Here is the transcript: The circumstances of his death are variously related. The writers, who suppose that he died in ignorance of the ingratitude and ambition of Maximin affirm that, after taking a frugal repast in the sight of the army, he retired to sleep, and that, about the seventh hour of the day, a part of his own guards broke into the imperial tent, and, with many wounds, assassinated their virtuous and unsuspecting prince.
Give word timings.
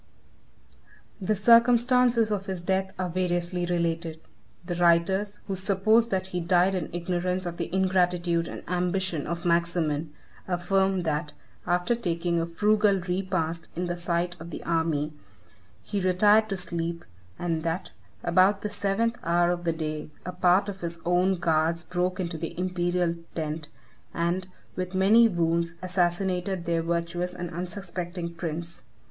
The 1.21 1.35
circumstances 1.35 2.31
of 2.31 2.47
his 2.47 2.63
death 2.63 2.91
are 2.97 3.07
variously 3.11 3.67
related. 3.67 4.19
The 4.65 4.73
writers, 4.73 5.39
who 5.45 5.55
suppose 5.55 6.07
that 6.09 6.25
he 6.33 6.39
died 6.39 6.73
in 6.73 6.89
ignorance 6.91 7.45
of 7.45 7.57
the 7.57 7.71
ingratitude 7.71 8.47
and 8.47 8.63
ambition 8.67 9.27
of 9.27 9.45
Maximin 9.45 10.11
affirm 10.47 11.03
that, 11.03 11.33
after 11.67 11.93
taking 11.93 12.41
a 12.41 12.47
frugal 12.47 12.99
repast 13.01 13.69
in 13.75 13.85
the 13.85 13.95
sight 13.95 14.35
of 14.39 14.49
the 14.49 14.63
army, 14.63 15.13
he 15.83 16.01
retired 16.01 16.49
to 16.49 16.57
sleep, 16.57 17.05
and 17.37 17.61
that, 17.61 17.91
about 18.23 18.63
the 18.63 18.69
seventh 18.71 19.19
hour 19.21 19.51
of 19.51 19.65
the 19.65 19.71
day, 19.71 20.09
a 20.25 20.31
part 20.31 20.67
of 20.67 20.81
his 20.81 20.99
own 21.05 21.35
guards 21.35 21.83
broke 21.83 22.19
into 22.19 22.39
the 22.39 22.59
imperial 22.59 23.17
tent, 23.35 23.67
and, 24.15 24.47
with 24.75 24.95
many 24.95 25.27
wounds, 25.27 25.75
assassinated 25.83 26.65
their 26.65 26.81
virtuous 26.81 27.35
and 27.35 27.51
unsuspecting 27.51 28.33
prince. 28.33 28.81